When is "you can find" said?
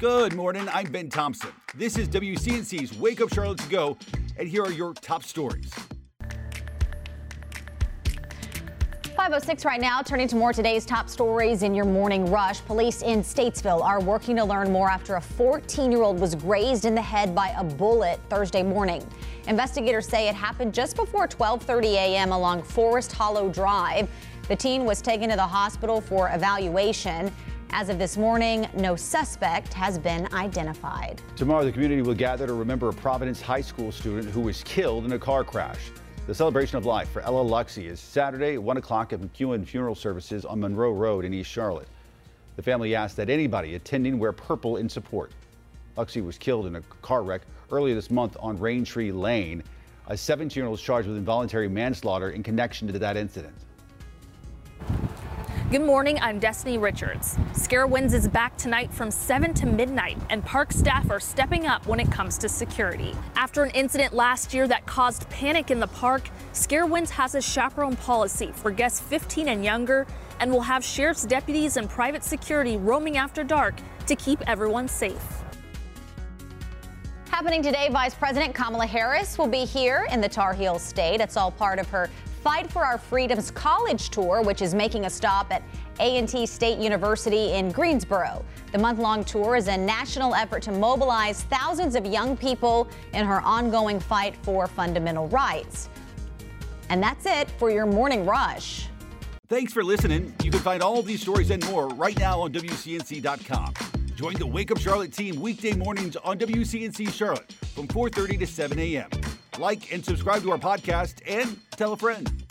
100.42-100.82